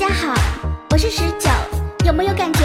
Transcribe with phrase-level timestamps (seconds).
[0.00, 0.32] 大家好，
[0.90, 1.50] 我是十九。
[2.04, 2.60] 有没有感觉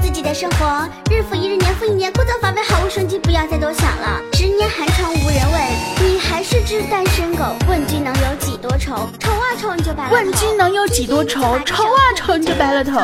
[0.00, 3.18] 自己的生活日复一日、年复一年枯燥乏味、毫无生机？
[3.18, 4.20] 不要再多想了。
[4.34, 5.60] 十年寒窗无人问，
[6.08, 7.44] 你还是只单身狗。
[7.68, 9.08] 问君能有几多愁？
[9.18, 10.14] 愁啊愁你就白了头。
[10.14, 11.58] 问君能有几多愁？
[11.64, 13.00] 愁啊愁你就白了头。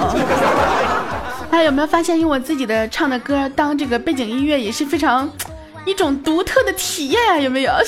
[1.51, 5.29] 大家有没有发现，用我自己的唱的歌当这个背景音乐也是非常
[5.85, 7.37] 一种独特的体验啊？
[7.37, 7.73] 有没有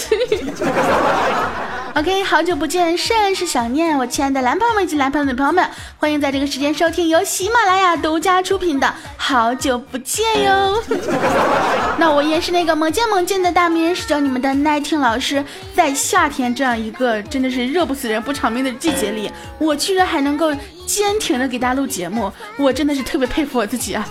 [1.94, 5.64] ？OK，好久不见，甚是想念我亲爱的男朋友们以及男朋友的朋友们，
[5.96, 10.82] 欢迎在这个时间收听由喜马拉雅独家出品的《好久不见》哟。
[11.96, 15.44] 那我也是那个猛见猛见的大名人，是教你们的耐听老师。
[15.72, 20.52] 在夏天这样一个真的是热不死人不偿命的季节里，我居然还能够
[20.86, 24.04] 坚挺的给大家录节目，我真的是特别佩服我自己啊。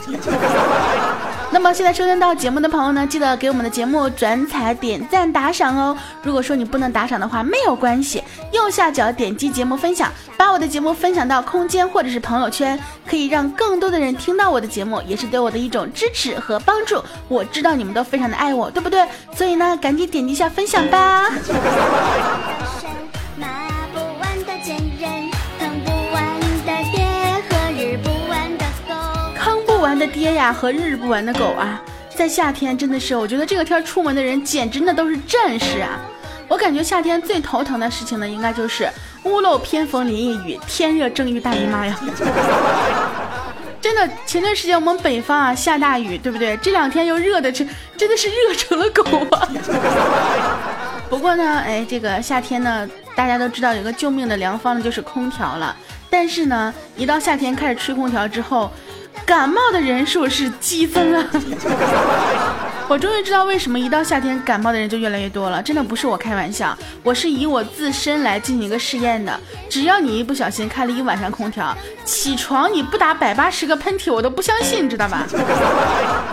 [1.54, 5.96] 那么现在收听到节目的朋友呢，记得给我们的节目转采、点赞、打赏哦。
[6.24, 17.00] 如果说你不能打赏的话，没有关系，右下角点击节目分享，把我的节目分享到空间或者是朋友圈，可以让更多的人听到我的节目，也是对我的一种支持和帮助。
[17.28, 19.08] 我知道你们都非常的爱我，对不对？
[19.36, 21.30] 所以呢，赶紧点击一下分享吧。
[29.94, 31.80] 玩的爹呀和日不完的狗啊，
[32.16, 36.00] 在夏天真的是，我觉得这个天出门的人简直那都是战士啊！
[36.48, 38.90] 我感觉夏天最头疼的事情呢，应该就是
[39.24, 41.96] 屋漏偏逢连夜雨，天热正遇大姨妈呀！
[43.80, 46.58] 真的，前段时间我们北方啊下大雨，对不对？
[46.58, 49.48] 这两天又热的真真的是热成了狗啊！
[51.08, 55.76] 不过呢，哎，这个夏天呢，大家都知道有个救命的良方呢，就是空调了。
[56.10, 58.72] 但是呢，一到夏天开始吹空调之后，
[59.26, 61.26] 感冒的人数是激增啊！
[62.90, 69.40] 我终于知道为什么一到夏天感冒的人就越来越多了，真的不是我开玩笑，我是以我自身来进行一个试验的。
[69.70, 75.26] 只要你一不小心开了一晚上空调，起床你不打百八十个喷嚏，我都不相信，你知道吧？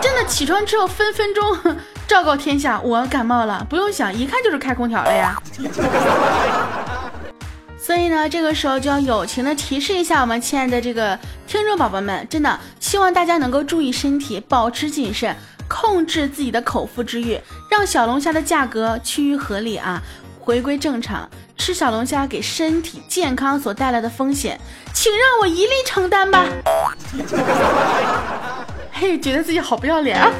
[0.01, 1.57] 真的起床之后分分钟
[2.07, 5.41] 昭告天下，我感冒了，不用想，一看就是开空调了呀。
[7.91, 15.35] 所以呢，这个时候就要友情的提示一下我们亲爱的这个听众宝宝们，真的希望大家能够注意身体，保持谨慎，
[15.67, 17.37] 控制自己的口腹之欲，
[17.69, 20.01] 让小龙虾的价格趋于合理啊，
[20.39, 21.29] 回归正常。
[21.57, 24.57] 吃小龙虾给身体健康所带来的风险，
[24.93, 26.45] 请让我一力承担吧。
[28.93, 30.31] 嘿，觉得自己好不要脸啊！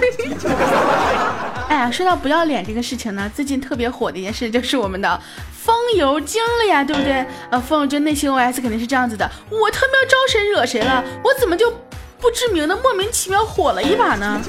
[1.68, 5.22] 哎呀，说到不要脸这个事情呢，最近特别火的一件事就是我们的。
[5.64, 7.24] 风油精了呀，对不对？
[7.52, 11.04] 呃，风油精内心 OS 肯定是这样子的：我他喵招谁惹谁了？
[11.24, 11.72] 我怎么就
[12.20, 14.42] 不知名的莫名其妙火了一把呢？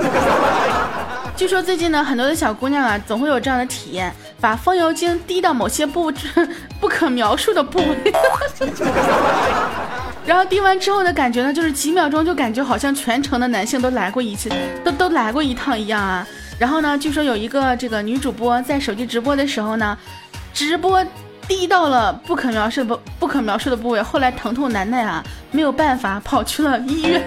[1.37, 6.11] 据说最近呢，很多的小姑娘啊，总会有这样的体验，把风油精滴到某些不
[6.81, 8.13] 不可描述的部位，
[10.25, 14.51] 然后滴完之后的感觉呢，就是几秒钟就感觉好像全城的男性都来过一次，
[14.83, 16.27] 都都来过一趟一样啊。
[16.59, 19.99] 然后呢，据说有一个这个女主播在手机直播的时候呢。
[20.53, 21.05] 直播
[21.49, 27.27] 滴到了不可描述不不可描述的部位，后来疼痛难耐啊，没有办法跑去了医院。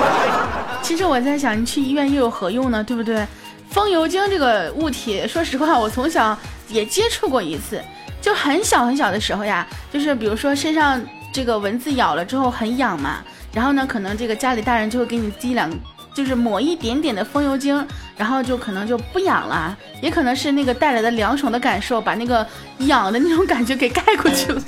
[0.82, 2.84] 其实我在想，你去医院又有何用呢？
[2.84, 3.26] 对不对？
[3.70, 6.38] 风油精这个物体，说实话，我从小
[6.68, 7.82] 也接触过一次，
[8.20, 11.00] 就很小很小的时候呀，就是比如说身上
[11.32, 13.16] 这个蚊子咬了之后很痒嘛，
[13.52, 15.68] 然后呢，可能这个家里大人就会给你滴两。
[16.14, 17.86] 就是抹一点点的风油精，
[18.16, 22.46] 然后就可能就不痒了，也可能是那个带来的凉爽的感受，把那个
[22.78, 24.62] 痒的那种感觉给盖过去了。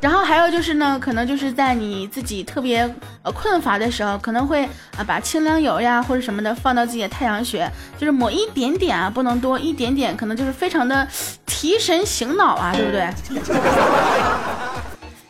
[0.00, 2.82] 然后还有就是呢，可能就是在你自己特别
[3.22, 4.64] 呃困乏的时候，可能会
[4.98, 7.66] 啊把清凉油呀或者什么的放到自己的太阳穴，
[7.96, 11.08] 就是抹一点点啊，不能多，一点点，可能就是非常的
[11.46, 13.08] 提神醒脑啊，对不对？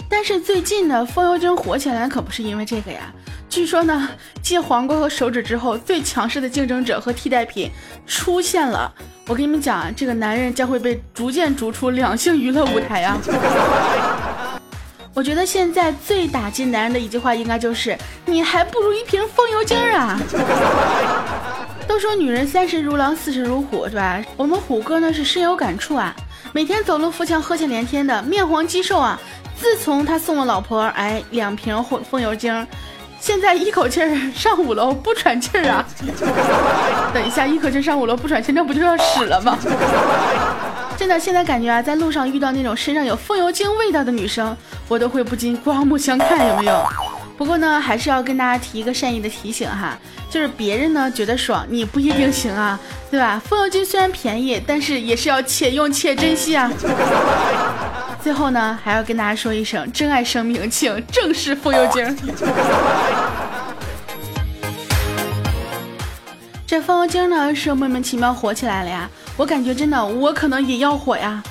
[0.08, 3.12] 但是最近呢风油精火起来可不是因为这个呀。
[3.54, 4.08] 据说呢，
[4.42, 7.70] 继黄瓜和手指之后，最强势的竞争者和替代品
[8.04, 8.92] 出现了。
[9.28, 13.16] 我跟你们讲啊，这个男人将会被逐渐逐出两性娱乐舞台啊！
[15.14, 17.96] 我觉得现在最打击男人的一句话，应该就是
[18.26, 20.20] “你还不如一瓶风油精啊！”
[21.86, 24.20] 都说女人三十如狼，四十如虎，是吧？
[24.36, 26.12] 我们虎哥呢是深有感触啊，
[26.52, 29.16] 每天走路扶墙，呵欠连天的，面黄肌瘦啊。
[29.56, 32.66] 自从他送了老婆哎两瓶风风油精。
[33.24, 35.82] 现在一口气儿上五楼不喘气儿啊！
[37.14, 39.56] 等一下，一口气上五楼不喘气，那不就要死了吗？
[40.98, 44.54] 真的，现在感觉啊，在路上遇到那种身上有风油精味道的女生，
[44.88, 46.86] 我都会不禁刮目相看，有没有？
[47.38, 49.96] 不过呢，还是要跟大家提一个善意的提醒哈，
[50.28, 52.78] 就是别人呢觉得爽，你不一定行啊，
[53.10, 53.40] 对吧？
[53.48, 56.70] 风油精虽然便宜，但是也是要且用且珍惜啊。
[58.24, 62.16] 最后呢，还要跟大家说一声，珍爱生命，请正视妇幼精。
[66.66, 69.06] 这风油精呢是莫名其妙火起来了呀，
[69.36, 71.42] 我感觉真的我可能也要火呀。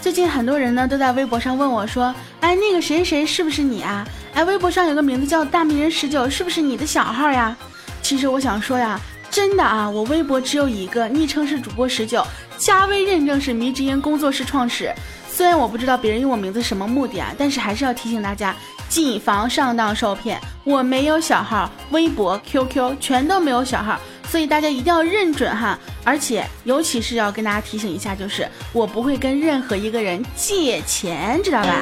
[0.00, 4.04] 最近很多人呢都在微博上问我说，哎，那个谁谁是不是你啊？
[4.34, 7.56] 哎，微博上有个名字叫大迷人十九，是不是你的小号呀？
[8.02, 8.98] 其实我想说呀，
[9.30, 12.26] 真的啊，我微博只有一个，昵称是主播十九，
[12.58, 14.92] 加微认证是迷之音工作室创始。
[15.34, 18.54] 虽然我不知道别人用我名字什么目的啊，但是还是要提醒大家，
[18.88, 20.40] 谨防上当受骗。
[20.62, 23.98] 我没有小号，微博、QQ 全都没有小号。
[24.28, 31.74] 所以大家一定要认准哈，而且尤其是要跟大家提醒一下，就是我不会跟任何一个人借钱，知道吧？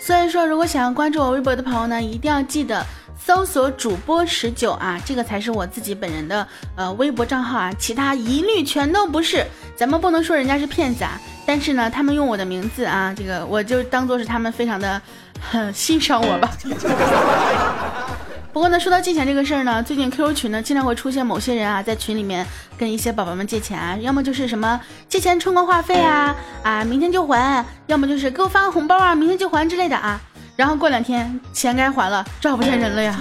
[0.00, 2.84] 所以说，如果想要关注我微博的朋友呢，一定要记得
[3.24, 9.46] 搜索主播十九啊，这个才是我自己本人的呃微博账号啊，其他一律全都不是。
[9.76, 15.00] 咱们不能说人家是骗子啊，但是呢，他们用我的名字啊，这个我就当做是他们非常的
[15.40, 16.50] 很欣赏我吧。
[18.52, 22.44] 不过呢，说到借钱这个事儿呢，最近 QQ 群呢经常会出现某些人啊，在群里面
[22.76, 26.34] 跟一些宝宝们借钱啊，要么就是什么借钱充个话费啊，
[26.64, 30.20] 啊明天就还，要么就是给我发个红包啊，明天就还之类的啊。
[30.62, 33.18] 然后过两天钱该还了，找不见人了呀。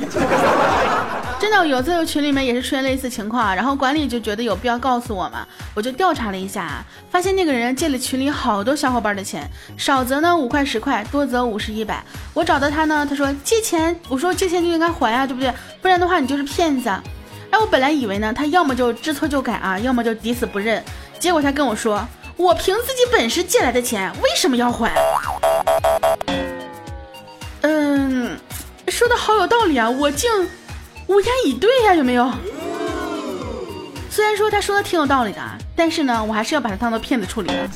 [1.39, 5.43] 真的，有次群里面也是出现类似情况，然后管理就觉得有必要告诉我嘛，
[5.73, 12.03] 我就调查了一下，发现那个人借了群里好多小伙伴的钱，少则呢五块十块，多则五十一百。
[12.31, 15.51] 我找到他呢，他说借钱，我说借钱就应该还啊，对不对？
[15.81, 16.89] 不然的话你就是骗子。
[16.89, 20.83] 哎，我本来以为呢，他要么就知错就改啊，要么就抵死不认。
[21.17, 22.07] 结果他跟我说，
[22.37, 24.93] 我凭自己本事借来的钱，为什么要还？
[29.01, 30.29] 说的好有道理啊，我竟。
[31.07, 32.31] 无言以对呀，有没有？
[34.11, 35.41] 虽然说他说的挺有道理的，
[35.75, 37.67] 但是呢，我还是要把他当做骗子处理的。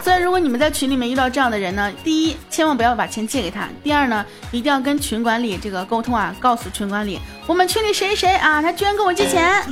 [0.00, 9.64] 所以，如果你们在群里面遇到这样的人呢，第一，千万不要把钱借给他；第二呢，一定要跟群管理这个沟通啊，告诉群管理，我们群里谁谁啊，他居然跟我借钱。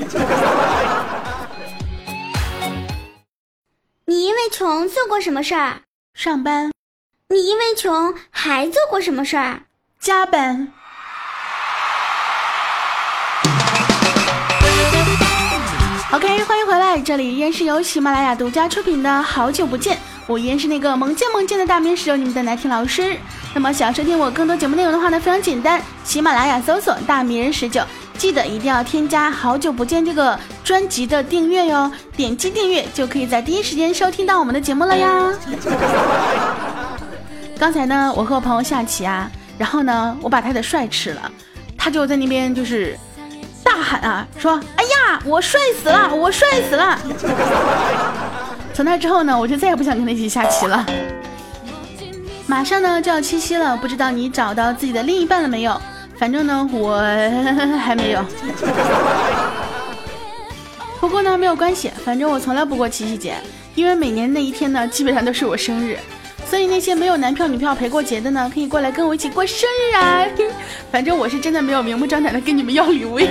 [4.06, 5.82] 你因为穷做过什么事儿？
[6.14, 6.72] 上班。
[7.28, 9.60] 你因为穷还做过什么事儿？
[10.04, 10.68] 加班。
[16.12, 19.96] OK，欢迎回来，这里依然是由喜马拉雅独家出品的《好久不见》，
[20.26, 23.16] 我依然是那个萌见萌见的大名十九，你们的奶听老师。
[23.54, 27.82] 那么想要收听我更多节目内容的话呢，非常简单，喜马拉雅搜索“大名人十九”，
[28.18, 35.32] 记得一定要添加“好久不见”这个专辑的订阅哟，点击订阅就可以在第一时间收听到我们的节目了呀。
[37.58, 41.30] 刚才呢，我和我朋友下棋啊，然后呢，我把他的帅吃了，
[41.76, 42.98] 他就在那边就是。
[43.66, 46.98] 大喊啊，说：“哎呀，我帅死了，我帅死了！”
[48.74, 50.84] 从那之后呢，我就再也不想跟他一起下棋了。
[52.46, 55.80] 马上呢就要七夕了，不知道你找到自己的另一半了没有？
[56.18, 57.00] 反正呢，我
[57.78, 58.22] 还没有。
[61.00, 63.34] 不过呢，没有关系，反正我从来不过七夕节，
[63.74, 65.98] 因为每年那一天呢，基本上都是我生日。
[66.54, 70.24] 所以那些没有男票女票陪过节的呢，可以过来跟我一起过生日啊！
[70.88, 73.28] 反正我是真的没有明目张胆的跟你们要礼物呀。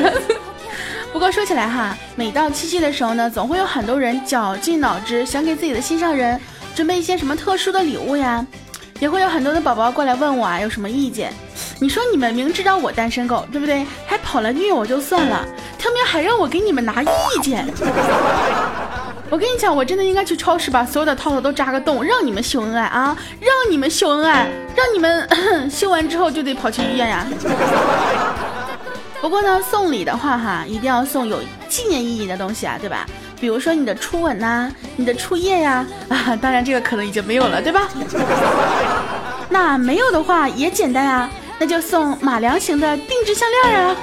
[1.13, 6.37] 不过说起来哈，每到七夕的时候呢，总会有很多人绞尽脑汁想给自己的心上人
[6.75, 8.45] 准备一些什么特殊的礼物呀，
[8.99, 11.31] 也会有很多的宝宝过来问我啊，有什么意见？
[11.79, 13.85] 你说你们明知道我单身狗，对不对？
[14.05, 15.47] 还跑来虐我就算了，
[15.79, 17.07] 他们还让我给你们拿意
[17.41, 17.65] 见。
[19.33, 23.17] 我跟你讲，我真的应该去超市把所有的套套都扎个洞，让你们秀恩爱啊！
[23.39, 25.27] 让你们秀恩爱，让你们
[25.71, 27.25] 秀完之后就得跑去医院呀。
[29.19, 33.07] 不过呢，送礼的话哈，一定要送有纪念意义的东西啊，对吧？
[33.41, 37.89] 比如说你的初吻呐，你的初夜呀，啊，当然这个可能已经没有了，对吧？
[39.49, 43.95] 那没有的话也简单啊，那就送马良型的定制项链啊。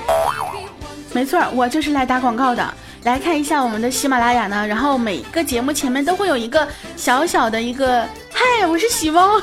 [1.12, 2.74] 没错，我就是来打广告的。
[3.04, 9.40] 来看一下我们的喜马拉雅呢，然后每个节目前面都会有一个小小的一个嗨，我是喜猫，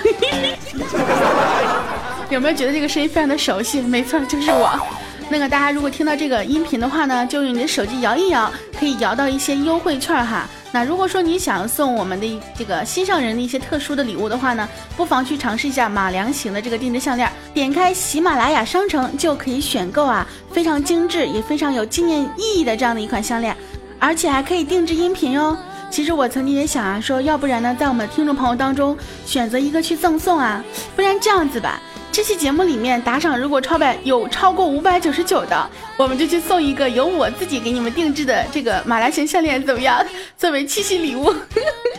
[2.30, 3.82] 有没有觉得这个声音非常的熟悉？
[3.82, 4.80] 没错，就是我。
[5.30, 10.48] 那个大家如果听到这个音频的话呢，就用你的手机摇一摇，可以摇到一些优惠券哈。
[10.72, 17.30] 那如果说你想送我们的这个心上人的一些特殊的礼物的话呢，不妨去尝试一下马良型的这个定制项链。
[17.54, 23.56] 点开喜马拉雅商城就可以选购啊，非常精致也非常有纪念意义的这样的一款项链，
[24.00, 25.58] 而且还可以定制音频哟。
[25.90, 30.64] 其实我曾经也想啊，说要不然呢，在我们听众朋友当中选择一个去赠送啊，
[30.96, 31.82] 不然这样子吧。
[32.18, 40.04] 这期节目里面打赏如果超百有超过五百九十九的，我们就去送一个由我自己给你们定制的这个马来型项链，怎么样？
[40.36, 41.32] 作为七夕礼物。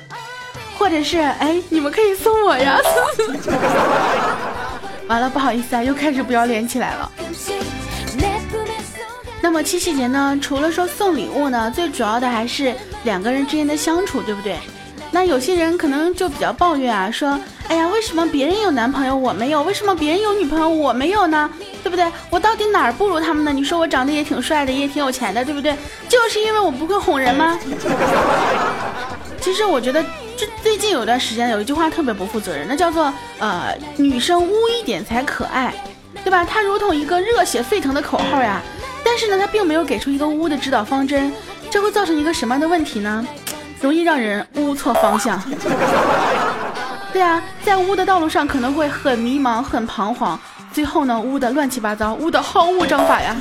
[0.77, 2.81] 或者是哎，你们可以送我呀。
[5.07, 7.13] 完了，不好意思啊，又开始不要脸起来了。
[9.41, 14.57] 那么七夕节呢，除了说送礼物呢，最主要的还是两个人之间的相处，对不对？
[15.13, 19.63] 那有些人可能就比较抱怨啊，说，哎呀，为什么别人有男朋友我没有？
[19.63, 21.49] 为什么别人有女朋友我没有呢？
[21.83, 22.11] 对不对？
[22.31, 23.53] 我到底哪儿不如他们呢？
[23.53, 25.77] 你说我长得也挺帅的，也挺有钱的，对不对？
[26.09, 27.59] 就是因为我不会哄人吗？
[29.41, 30.03] 其实我觉得，
[30.37, 35.75] 这最近有段时间有一句话特别不负责任，那叫做，呃，女生污一点才可爱，
[36.25, 36.45] 对吧？
[36.45, 38.61] 它如同一个热血沸腾的口号呀。
[39.05, 41.33] 但是呢，它并没有给出一个污的指导方针，
[41.71, 43.27] 这会造成一个什么样的问题呢？
[43.81, 45.41] 容易让人污错方向。
[47.13, 50.39] 对啊，在污的道路上可能会很迷茫、很彷徨，
[50.73, 53.37] 最后呢，污的乱七八糟，污的毫无章法呀。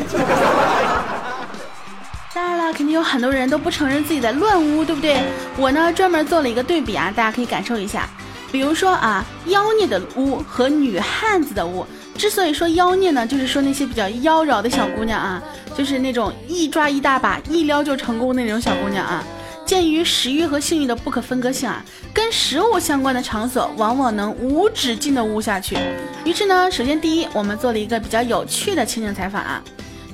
[2.33, 5.21] 当然了，肯定有很多人都不承认自己在乱污，对不对？
[5.57, 8.07] 我呢，专门做了一个对比啊，大家可以感受一下。
[8.51, 11.85] 比如说啊，妖孽的污和女汉子的污。
[12.17, 15.41] 之所以说妖孽呢，就是说那些比较妖娆的小姑娘啊，
[15.75, 19.23] 就是那种一抓一大把，一撩就成功那种小姑娘啊。
[19.67, 21.83] 鉴于食欲和性欲的不可分割性啊，
[22.13, 25.77] 跟食物相关的场所往往能无止境的污下去。
[26.23, 29.61] 于是呢，首先第一，我们做了一个比较有趣的情景采访啊。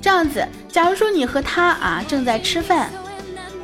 [0.02, 2.90] 这样子，假如说你和他啊正在吃饭，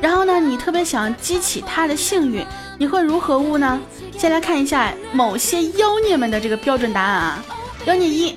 [0.00, 2.46] 然后呢，你特别想激起他的性欲，
[2.78, 3.80] 你会如何污呢？
[4.16, 7.44] 先来看一下某些妖孽们的这个标准答案啊。
[7.86, 8.36] 妖孽一，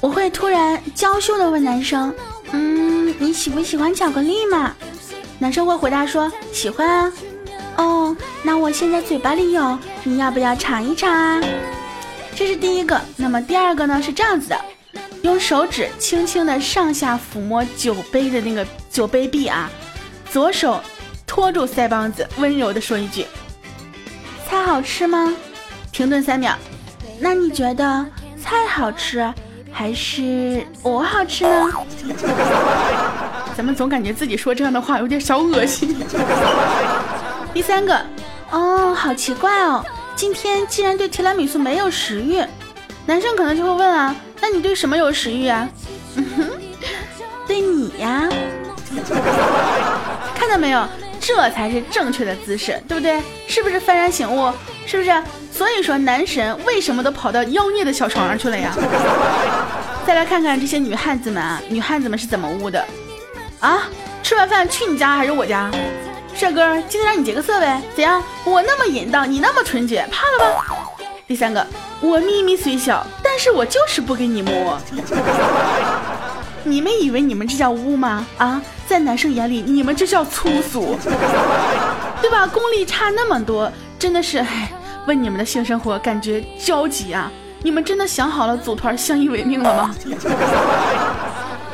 [0.00, 2.14] 我会突然娇羞的问男生
[2.52, 4.76] ：“嗯，你喜不喜欢巧克力嘛？”
[5.40, 7.12] 男生会回答说：“喜欢啊。”
[7.76, 11.40] 哦，那我现在嘴巴里有，你要不要尝一尝啊？
[12.36, 13.00] 这是第一个。
[13.16, 14.02] 那么第二个呢？
[14.02, 14.60] 是这样子的，
[15.22, 19.70] 用手指轻轻的上下抚摸酒杯的那个酒杯壁啊，
[20.30, 20.78] 左手
[21.26, 23.24] 托住腮帮子，温柔的说一句
[24.46, 25.34] ：“菜好吃吗？”
[25.90, 26.54] 停顿三秒。
[27.18, 28.06] 那你觉得
[28.42, 29.32] 菜好吃
[29.72, 31.72] 还是我好吃呢？
[33.56, 35.96] 咱们总感觉自己说这样的话有点小恶心。
[37.52, 38.00] 第三个，
[38.50, 42.42] 哦，好奇怪哦，今天竟然对提拉米苏没有食欲。
[43.06, 45.68] 男生可能就会问啊，那你对什么有食欲啊？
[46.16, 46.46] 嗯哼，
[47.46, 48.28] 对你呀。
[50.34, 50.86] 看到没有，
[51.20, 53.20] 这才是正确的姿势，对不对？
[53.48, 54.52] 是不是幡然醒悟？
[54.86, 55.10] 是不是？
[55.52, 58.72] 所以说，男神为什么都跑到妖孽的小床上去了呀？
[60.06, 62.84] 再来看看这些女汉子们啊，女汉子们是怎么污的
[63.60, 63.88] 啊？
[64.22, 65.70] 吃完饭去你家还是我家？
[66.34, 67.80] 帅哥，今天让你劫个色呗？
[67.94, 68.22] 怎样？
[68.44, 70.64] 我那么淫荡，你那么纯洁，怕了吧？
[71.26, 71.66] 第三个，
[72.00, 74.78] 我秘密虽小，但是我就是不给你摸。
[76.64, 78.26] 你们以为你们这叫污吗？
[78.38, 80.98] 啊，在男生眼里，你们这叫粗俗，
[82.20, 82.46] 对吧？
[82.46, 84.70] 功力差那么多，真的是唉。
[85.06, 87.32] 为你们的性生活感觉焦急啊！
[87.62, 89.94] 你们真的想好了组团相依为命了吗？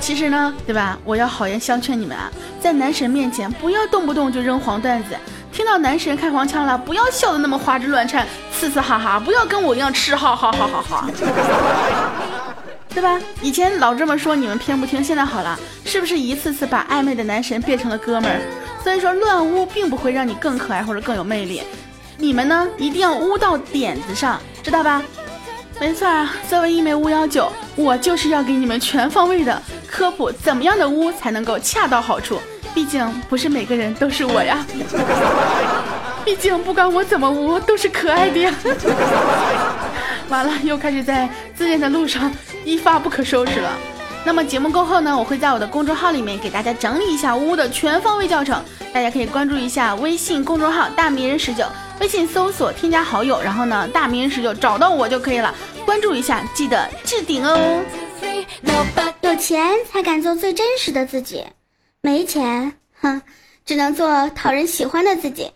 [0.01, 0.97] 其实呢，对吧？
[1.05, 5.17] 我要好言相劝你们啊，在男神面前不要动不动就扔黄段子，
[5.53, 8.27] 听到男神开黄腔了，不要笑得那么花枝乱颤、
[8.61, 11.11] 呲呲哈哈，不要跟我一样吃哈哈哈哈哈，
[12.95, 13.19] 对吧？
[13.43, 18.41] 以前老这么说你们偏不听，现在好了，是不是一次次把暧昧的男神变成了哥们儿？
[18.85, 21.63] 所以说乱污并不会让你更可爱或者更有魅力。
[22.19, 25.03] 你们呢，一定要污到点子上，知道吧？
[25.79, 32.41] 没错啊，作为一枚巫妖九，我就是要给你们全方位的科普，怎么样的巫才能够恰到好处。
[32.75, 34.67] 毕竟不是每个人都是我呀，
[36.25, 38.55] 毕竟不管我怎么污，都是可爱的呀。
[40.29, 42.33] 完了，又开始在自恋的路上
[42.65, 43.71] 一发不可收拾了。
[44.25, 51.65] 那么节目过后呢，我会在我的公众号里面给大家整理一下污的全方位教程，大家可以关注一下微信公众号“大迷人十九”。
[52.01, 57.83] 微信搜索添加好友，然后呢，大名人十九找到我就可以了，关注一下，记得置顶哦。
[59.23, 61.45] 有钱才敢做最真实的自己，
[62.01, 63.21] 没钱，哼，
[63.65, 65.51] 只能做讨人喜欢的自己。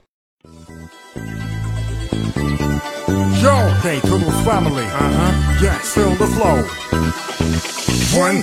[8.12, 8.42] One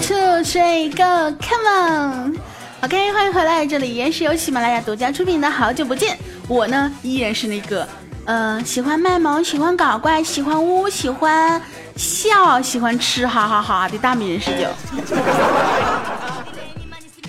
[0.00, 2.36] two three go，come on。
[2.84, 6.14] OK，欢迎回来，这里依然是由喜马拉雅独家出品的《好久不见》，
[6.46, 7.88] 我呢依然是那个，
[8.26, 11.58] 呃，喜欢卖萌、喜欢搞怪、喜欢呜、喜欢
[11.96, 14.68] 笑、喜欢吃，哈哈哈的大米人十九。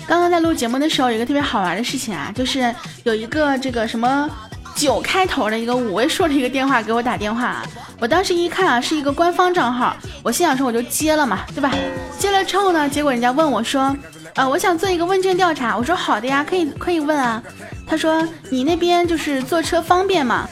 [0.06, 4.28] 刚刚在录节目的时候，有一个特别好玩的事情啊，就是有一个这个什么
[4.76, 7.62] 九开头的一个五位数的一个电话给我打电话，
[7.98, 11.72] 我当时一看啊，是一个官方账号，我心想说我就接了嘛，对吧？
[12.18, 13.96] 接了之后呢，结果人家问我说。
[14.34, 15.74] 啊，我想做一个问卷调查。
[15.78, 17.42] 我说好的呀，可以可以问啊。
[17.86, 20.46] 他说你那边就是坐车方便吗？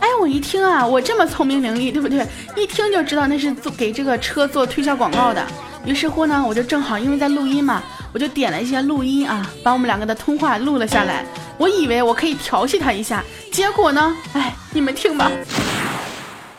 [0.00, 2.26] 哎，我一听啊，我这么聪明伶俐，对不对？
[2.56, 5.46] 一听就知道那是做给这个车做推销广告的。
[5.84, 7.82] 于是乎呢，我就正好因为在录音嘛，
[8.14, 11.26] 我就点了一些录音啊，把我们两个的通话录了下来。
[11.62, 15.30] 我以为我可以调戏他一下，结果呢，哎，你们听吧。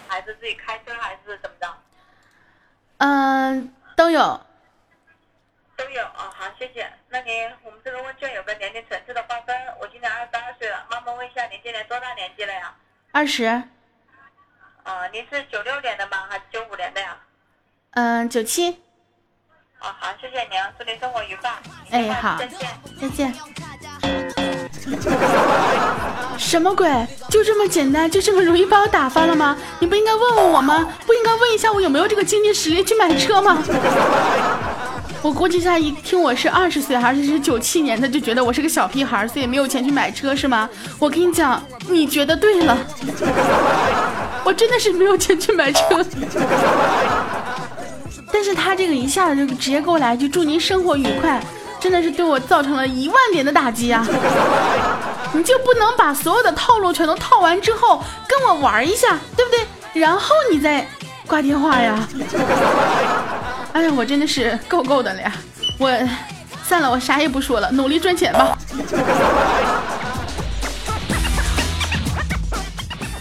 [0.08, 1.68] 孩子自己开车还是怎么着？
[3.00, 4.22] 嗯，都有。
[5.76, 6.90] 都有啊，好，谢谢。
[7.10, 9.54] 那您，我们这个问卷有个年龄层次的划分。
[9.82, 12.74] 我今年二十二岁了，妈妈问一下，您今年多大年纪了呀？
[13.12, 13.44] 二十。
[13.44, 16.28] 啊，您是九六年的吗？
[16.30, 17.18] 还是九五年的呀？
[17.92, 18.70] 嗯，九七。
[19.80, 21.52] 啊，好，谢谢您，祝您生活愉快。
[21.92, 22.70] 哎，好，再见。
[23.02, 24.23] 再见。
[26.38, 26.90] 什么鬼？
[27.30, 29.56] 就这么简单，就这么容易把我打发了吗？
[29.80, 30.88] 你不应该问问我吗？
[31.06, 33.58] 不应该问一下我有没有这个经济实力去买车吗？
[35.22, 40.70] 我估计他一听我是二十岁，而且是九七年的，就觉得我是个小屁孩，所以没有钱去买车，是吗？
[41.00, 42.78] 我跟你讲，你觉得对了，
[44.44, 46.06] 我真的是没有钱去买车。
[48.34, 51.42] 但是他这个一下子就直接给我来一句“祝您生活愉快”，
[51.84, 54.08] 真的是对我造成了一万点的打击啊！
[55.36, 59.68] 你就不能把所有的套路全都套完之后跟我玩一下，对不对？
[60.00, 60.88] 然后你再
[61.28, 62.08] 挂电话呀？
[63.74, 65.34] 哎呀，我真的是够够的了呀！
[65.78, 65.92] 我
[66.64, 68.58] 算了，我啥也不说了，努力赚钱吧。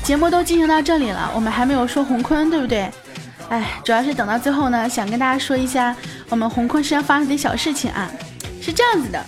[0.05, 2.89] 节目都进行到这里了，我们还没有说洪坤，对不对？
[3.49, 5.97] 哎，主要是等到最后呢，想跟大家说一下
[6.29, 8.09] 我们洪坤身上发生的小事情啊。
[8.63, 9.21] 是这样子的，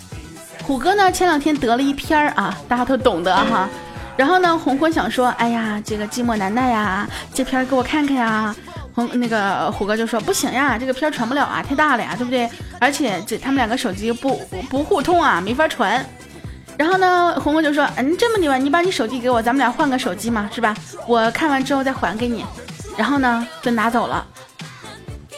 [0.62, 3.69] 虎哥呢前两天得了一篇儿啊，大家都懂得哈。
[4.17, 8.55] 然后呢，红坤想说，哎呀，这个寂寞难耐呀，这篇儿给我看看呀。
[8.95, 12.49] 红那个虎哥就说不行呀，这个片儿传不了啊，太大了呀，对不对？
[12.79, 16.07] 而且这他们两个手机不不互通啊，没法传。
[16.79, 20.73] 然后呢，红哥就说，嗯，这么的吧，你把你手机给我，咱们俩换个手机嘛，是吧？
[21.09, 22.45] 我看完之后再还给你。
[22.97, 24.25] 然后呢，就拿走了。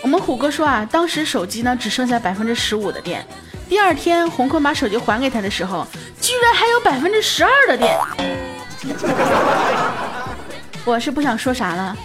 [0.02, 3.26] 我们虎哥说啊，当时手机呢只剩下百分之十五的电。
[3.68, 5.86] 第二天，红坤把手机还给他的时候，
[6.20, 7.98] 居然还有百分之十二的电。
[10.84, 11.96] 我是不想说啥了。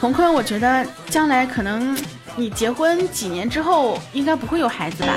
[0.00, 1.96] 洪坤，我觉得将来可能
[2.34, 5.12] 你结婚几年之后应该不会有孩子吧？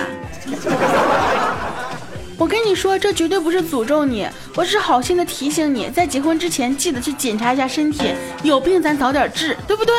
[2.37, 9.95] 我跟你说，这绝对不是诅咒你，我是好心的提醒你，在结婚之前记得去检查一下身体，有病咱早点治，对不对？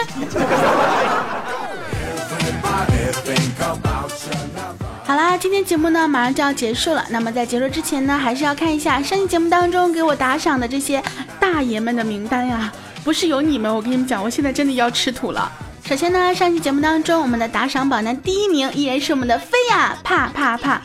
[5.06, 11.00] 好啦，今天节目呢马上就要结束了，那么在结束之前呢，还是要看一下上期节目当中给我打赏的这些
[11.38, 12.72] 大爷们的名单呀。
[13.04, 15.48] 不是有你们，我跟你们讲，我现在真的要吃土了。
[15.84, 20.82] 首先呢，上期节目当中，我们的打赏榜单第一名依然是我们的飞呀怕怕怕。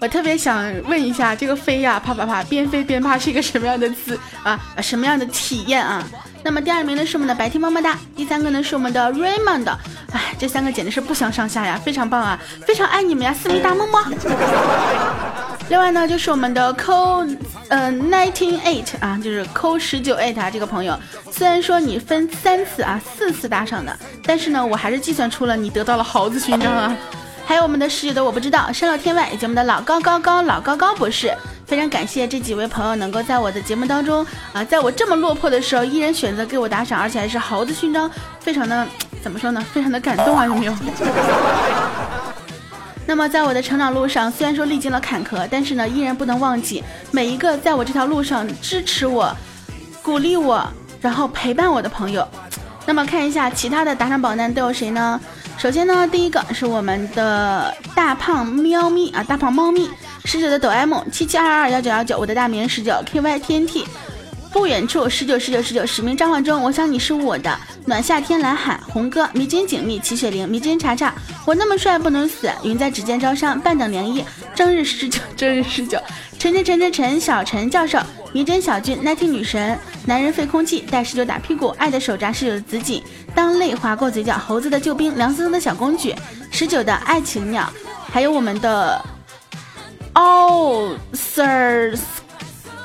[0.00, 4.60] 我特别想问一下，这个飞呀怕怕怕，边飞边怕是一个什么样的字啊？
[4.82, 6.04] 什么样的体验啊？
[6.42, 9.72] 那么第二名呢是我们的白天么么哒，第三个呢是我们的 Raymond，
[10.12, 14.04] 哎，这三个简直是不相上下呀，非常棒啊，非常爱你们呀，思密达么么。
[15.68, 17.24] 另外呢，就是我们的扣
[17.68, 20.98] 呃 nineteen eight 啊，就是扣十九 eight 啊，这个朋友，
[21.30, 26.96] 虽然说你分三次啊，四次打赏的，但是呢，我还是计算出了你得到了猴子勋章啊。
[27.46, 31.32] 还有我们的十九的我不知道，山到天外，以及我们的老高高高老高高博士，
[31.66, 38.86] 非常感谢这几位朋友能够在我的节目当中啊，在我这么落魄的时候，依然选择给我打赏，而且还是猴子勋章，非常的
[39.22, 40.74] 怎么说呢，非常的感动啊，有没有？
[43.06, 49.34] 那么，在我的成长路上，虽然说历经了坎坷，但是呢，依然不能忘记每一个在我这条路上支持我、
[50.02, 50.64] 鼓励我，
[51.00, 52.26] 然后陪伴我的朋友。
[52.86, 55.20] 那么，看一下其他的打赏榜单都有谁呢？
[55.58, 59.90] 首先呢，第一个是我们的大胖喵咪啊，大胖猫咪
[60.24, 63.84] 十九的抖 M 七七二二幺九幺九，我的大名十九 KY TNT。
[64.52, 66.60] 不远处，十九十九十九，使命召唤中。
[66.60, 71.14] 我想你是我的暖夏天，蓝海红哥，迷津紧密，齐雪玲，迷津查查，
[71.46, 75.98] 我那么帅不能死，云在指尖招商，半等凉意，正日十九，正日十九，
[76.38, 78.00] 陈陈陈陈陈，小陈教授，
[78.32, 83.00] 迷真小俊，奈听女神，男人废空气，带十九打屁股，爱的手札十九的紫锦，
[83.34, 86.14] 当泪划过嘴角，猴子的救兵，凉森森的小公举，
[86.50, 87.72] 十九的爱情鸟，
[88.10, 89.00] 还有我们的
[90.14, 91.96] 哦，Sir。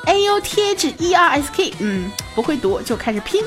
[0.05, 3.43] A u t h e r s k，嗯，不会读就开始拼。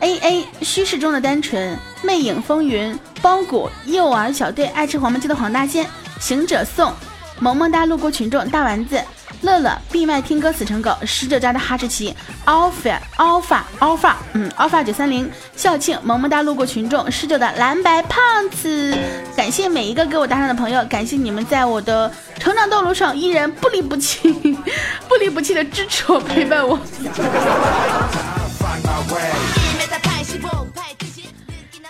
[0.00, 5.84] a a 虚实中的单纯，魅影风云，包裹幼儿小队，爱吃黄焖鸡的黄大仙，
[6.20, 6.92] 行者送，
[7.40, 9.02] 萌萌哒路过群众，大丸子，
[9.42, 18.20] 乐乐闭麦听歌死成狗，十九家的哈士奇，alpha alpha alpha，嗯，alpha 九三零，校庆，萌萌哒路过群众，十九的蓝白胖
[18.50, 18.96] 子，
[19.36, 24.28] 感谢每一个给我打赏的朋友，感谢你们在我的成长道路上依然不离不弃，
[25.08, 26.78] 不离不弃的支持我，陪伴我。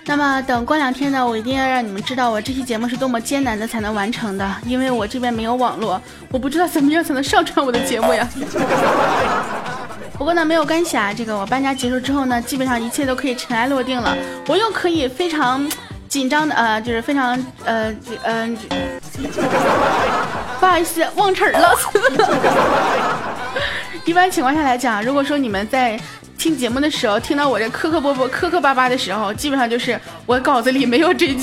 [0.08, 8.26] 那么等过两天呢，我一定要让你们知道我这期节目是多么艰难的才能完成的，因为我这边没有网络，我不知道怎么样才能上传我的节目呀。
[10.16, 14.16] 不过呢，没有关系啊，这个我搬家结束之后呢，基本上一切都可以尘埃落定了，
[14.46, 15.70] 我又可以非常
[16.08, 18.48] 紧张的呃，就是非常呃呃，
[20.58, 21.76] 不好意思忘词儿了。
[24.06, 26.00] 一般情况下来讲，如果说你们在。
[26.38, 31.42] 听节目的时候，听到我这磕磕啵啵、磕磕巴巴的时候，基本上就是我稿子里没有这句。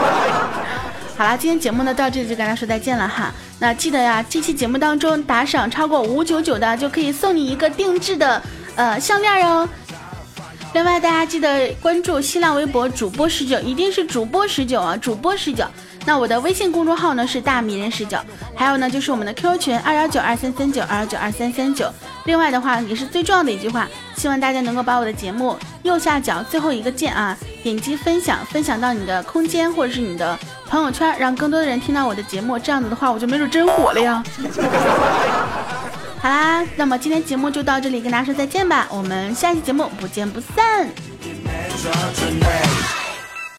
[1.16, 3.32] 好啦，今天节目呢到这里就跟大家说再见了哈。
[3.58, 8.42] 那记得呀，这期节目当中打赏超过五九九的，就可以送你一个定制的
[8.74, 9.66] 呃项链哦。
[10.74, 15.64] 另外，大家记得关注新浪微博主播十九，一定是主播十九啊，主播十九。
[16.06, 18.16] 那我的微信公众号呢是大迷人十九，
[18.54, 21.92] 还有呢就是我们的 QQ 群二幺九二三三九二幺九二三三九。
[22.24, 30.38] 另外的话也是最重要的一句话，希望大家能够把我的节目右下角最后一个键啊点击分享，分享到你的空间或者是你的
[30.68, 32.56] 朋友圈，让更多的人听到我的节目。
[32.56, 34.22] 这样子的话，我就没准真火了呀。
[36.22, 38.86] 好啦，那么今天节目就到这里，跟大家说再见吧。
[38.90, 40.88] 我们下期节目不见不散。